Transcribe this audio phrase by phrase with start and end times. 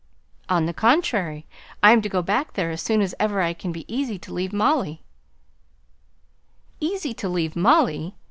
[0.49, 1.45] "On the contrary,
[1.83, 4.33] I am to go back there as soon as ever I can be easy to
[4.33, 5.03] leave Molly."
[6.79, 8.15] "'Easy to leave Molly.'